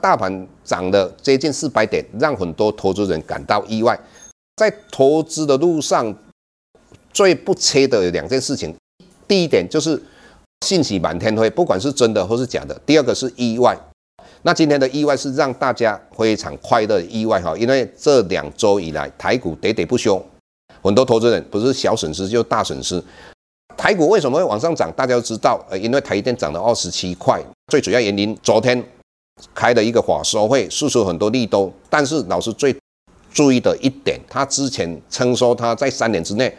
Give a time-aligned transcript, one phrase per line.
[0.00, 3.98] 大盘涨了接近四百点，让很多投资人感到意外。
[4.56, 6.14] 在投资的路上，
[7.12, 8.72] 最不缺的有两件事情。
[9.26, 10.00] 第一点就是
[10.64, 12.80] 信息满天飞，不管是真的或是假的。
[12.86, 13.76] 第二个是意外。
[14.42, 20.24] 那今天的意外是让大家非常快乐的意外哈，因为这两周以来台股喋喋不休，
[20.80, 23.02] 很多投资人不是小损失就是大损失。
[23.76, 24.92] 台股为什么会往上涨？
[24.96, 28.84] 大家都知道，呃，因为台电涨了二十七块，最主要原因昨天。
[29.54, 32.74] 开了一个法说会，输出很多利多，但是老师最
[33.32, 36.52] 注意的一点，他之前称说他在三年之内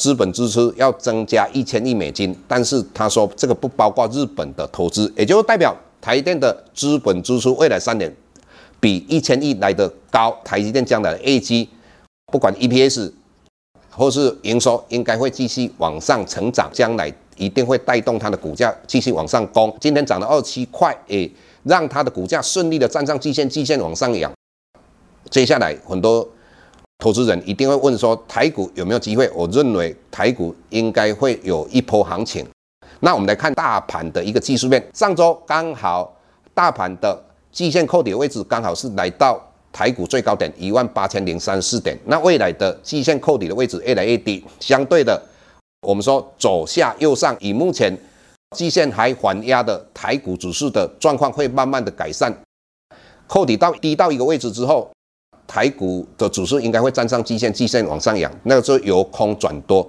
[0.00, 8.14] 资本支出要增加一千亿美金，但是他说这个不包括日本的投资，也就代表台积电的资本支出未来三年
[8.80, 11.68] 比一千亿来的高，台积电将来的业绩
[12.32, 13.12] 不管 EPS
[13.90, 19.76] 或是营收应该会继续往上成长，将来一定会带动它的股价继续往上攻。
[19.80, 21.30] 今天涨了二七块，诶。
[21.64, 24.32] 让它的股价顺利的站上季线，季线往上扬。
[25.30, 26.26] 接下来很多
[26.98, 29.28] 投资人一定会问说，台股有没有机会？
[29.34, 32.46] 我认为台股应该会有一波行情。
[33.00, 36.14] 那我们来看大盘的一个技术面，上周刚好
[36.52, 37.18] 大盘的
[37.50, 39.40] 季线扣底的位置刚好是来到
[39.72, 41.98] 台股最高点一万八千零三十四点。
[42.04, 45.20] 那未来的季线扣底的位置越来越低，相对的，
[45.80, 47.96] 我们说左下右上，以目前。
[48.54, 52.32] 季线还缓压的台股指数的状况会慢慢的改善，
[53.26, 54.88] 扣底到低到一个位置之后，
[55.46, 59.86] 台股的指数应该会站上季线，季线往上扬，那个就由空转多。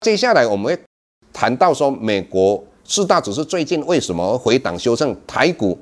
[0.00, 0.82] 接下来我们会
[1.32, 5.16] 谈到说，美国四大指数最近为什么回档修正？
[5.26, 5.78] 台股、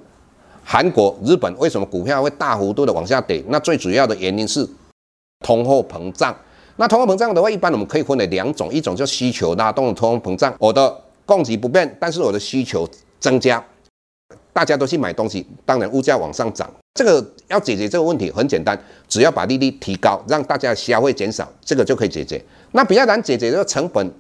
[0.63, 3.43] 韩国、日本为什么股票会大幅度的往下跌？
[3.49, 4.69] 那最主要的原因是
[5.41, 6.37] 通货膨胀。
[6.77, 11.03] 那通货膨胀的话，一般我们可以分为两种，一种叫需求拉动的通货膨胀，我的。
[11.27, 12.89] 供给不变，但是我的需求
[13.19, 13.63] 增加，
[14.53, 16.73] 大家都去买东西，当然物价往上涨。
[16.95, 22.43] 这个要解决这个问题很简单，只要把利率提高，让大家消费减少，这个就可以解决。
[22.73, 24.11] 那比较难解决这个成本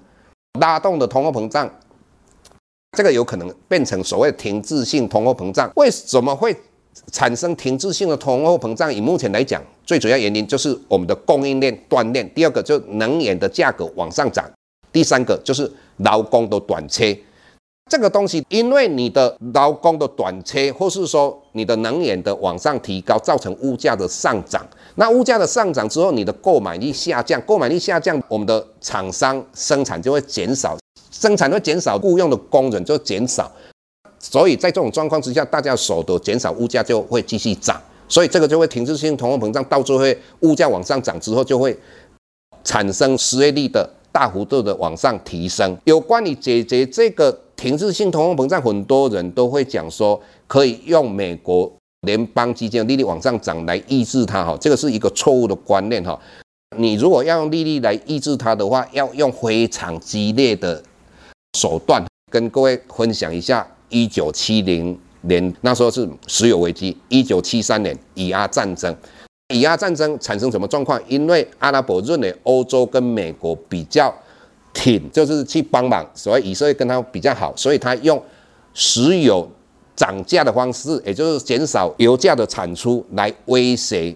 [0.60, 1.70] 拉动的通货膨胀，
[2.98, 5.70] 这个有可能变成所谓停滞性通货膨胀。
[5.76, 6.54] 为什么会
[7.12, 8.92] 产生停滞性的通货膨胀？
[8.92, 14.44] 以目前来讲，最主要原因就是我们的供应链断裂，第二个就是能源的价格往上涨，
[14.92, 15.72] 第三个就是。
[15.98, 17.18] 劳工的短缺，
[17.90, 24.66] 这个东西，因为你的劳工的短缺，或是说你的能源的往上提高，造成物价的上涨。
[24.96, 30.76] 那物价的上涨之后，你的购买力下降，购买力下降，我们的厂商生产就会减少，
[31.12, 33.50] 生产会减少，雇佣的工人就减少。
[34.18, 37.80] 所以在这种状况之下，大家所得减少，物价就会继续涨。
[38.08, 41.78] 所以这个就会停滞性通货膨胀，到最后物价往上涨之后，就会
[42.64, 43.88] 产生失业率的。
[44.16, 51.70] 大幅度的往上提升，有关于解决这个停滞性通货膨胀，很多人都会讲说，可以用美国
[52.06, 56.18] 联邦基金的利率往上涨来抑制它，哈，这个是一个错误的观念，哈。
[56.78, 60.82] 你如果要用利率来抑制它的话，要用非常激烈的
[61.58, 62.02] 手段。
[62.32, 68.96] 跟各位分享一下，一九七零年那时候是石油危机，一九七三年以阿战争。
[69.54, 71.00] 以阿战争产生什么状况？
[71.08, 74.12] 因为阿拉伯认为欧洲跟美国比较
[74.74, 78.20] 挺，就是去帮忙，所以以色列跟他比较好，所以他用
[78.74, 79.48] 石油
[79.94, 84.14] 涨价的方式，也就是减少油价的产出，来威胁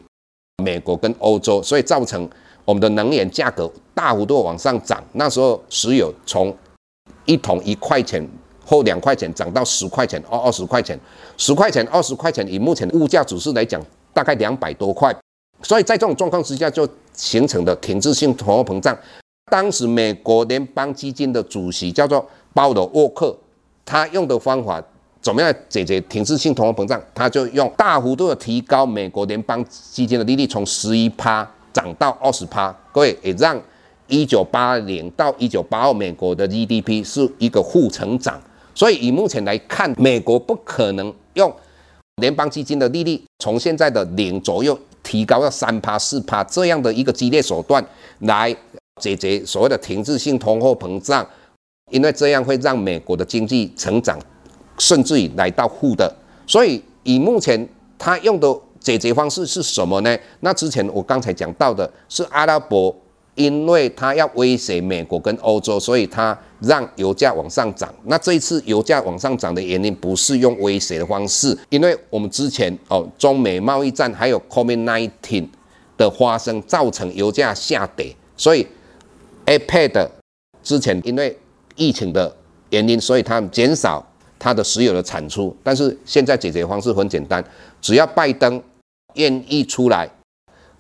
[0.65, 2.29] 美国跟欧洲，所以造成
[2.65, 5.03] 我们的能源价格大幅度往上涨。
[5.12, 6.53] 那时候石油从
[7.25, 8.29] 一桶一块钱
[8.67, 10.99] 或两块钱涨到十块钱或二十块钱，
[11.37, 13.81] 十块钱、二十块钱，以目前的物价指数来讲。
[14.12, 15.15] 大概两百多块，
[15.62, 18.97] 所以在这种状况之下，就形成了停滞性通货膨胀。
[19.51, 22.25] 当时美国联邦基金的主席叫做
[22.55, 23.37] 鲍尔沃克，
[23.85, 24.83] 他用的方法
[25.21, 27.01] 怎么样解决停滞性通货膨胀？
[27.15, 32.75] 他就用大幅度的提高美国联邦基金的利率，从十一趴涨到二十趴。
[32.93, 33.61] 各位也让
[34.07, 38.41] 一九八零到一九八二，美国的 GDP 是一个负成长，
[38.75, 41.53] 所以以目前来看，美国不可能用
[42.20, 47.84] 联邦基金的利率从现在的零左右提高到三趴四趴这样的一个激烈手段
[48.20, 48.55] 来
[49.00, 51.26] 解决所谓的停滞性通货膨胀，
[51.90, 54.19] 因为这样会让美国的经济成长
[54.78, 56.14] 甚至于来到负的，
[56.46, 57.69] 所以以目前
[57.99, 58.49] 他用的。
[58.81, 60.19] 解决方式是什么呢？
[60.40, 62.90] 那之前我刚才讲到的是阿拉伯，
[63.44, 67.92] 因为他要威胁美国跟欧洲，所以他让油价往上涨。
[68.04, 75.48] 那这一次油价往上涨的原因不是用威胁的方式，因为我们之前哦，中美贸易战还有 COVID-19
[75.96, 78.66] 的发生，造成油价下跌，所以
[79.46, 80.08] OPEC
[80.62, 81.37] 之前因为
[81.76, 82.37] 疫情的
[82.70, 84.06] 原因，所以他减少
[84.38, 85.56] 它的石油的产出。
[85.62, 87.44] 但是现在解决方式很简单，
[87.81, 88.62] 只要拜登。
[89.14, 90.08] 愿意出来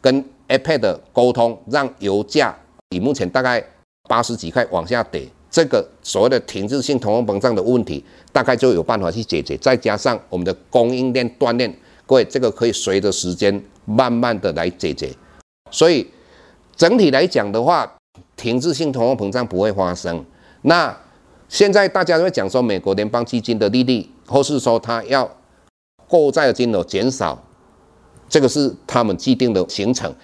[0.00, 2.54] 跟 OPEC 沟通，让油价
[2.90, 3.64] 以目前大概
[4.08, 9.56] 八十几块往下跌，这个所谓的停滞性通货膨胀的问题，大概就有办法去解决。
[9.58, 11.72] 再加上我们的供应链锻炼，
[12.04, 15.08] 各位这个可以随着时间慢慢的来解决。
[15.70, 16.04] 所以
[16.74, 17.90] 整体来讲的话，
[18.36, 20.24] 停滞性通货膨胀不会发生。
[20.62, 20.94] 那
[21.48, 25.30] 现在大家都会讲说，美国联邦基金的利率，或是说它要
[26.08, 27.40] 购债的金额减少。
[28.28, 30.14] 这个是他们既定的行程，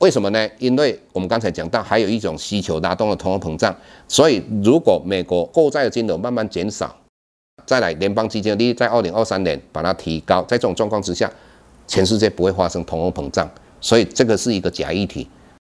[0.00, 0.48] 为什么呢？
[0.58, 3.74] 因为我们刚才讲到，还有一种需求拉动了通货膨胀，
[4.08, 6.96] 所以如果美国购债的金额慢慢减少，
[7.66, 11.30] 再来联邦基金的利率在二零二三年把它提高，在这种状况之下，
[11.86, 13.46] 全世界不会发生通货膨胀，
[13.78, 15.28] 所以这个是一个假议题。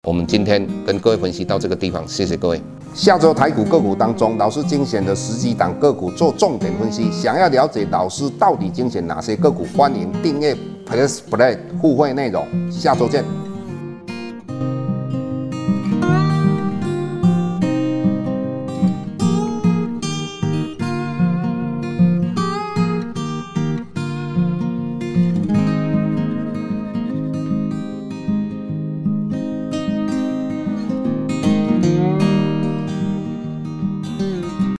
[0.06, 2.60] 我们今天跟各位分析到这个地方，谢谢各位。
[2.94, 10.54] 下周台股个股当中，老师精选的十几档个股做重点分析，想要了解老师到底精选哪些个股，欢迎订阅。
[10.86, 13.24] Plus Play 互惠内容，下周见。